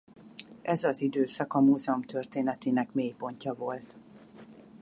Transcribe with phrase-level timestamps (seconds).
[0.61, 3.95] Ez az időszak a múzeum történetének mélypontja volt.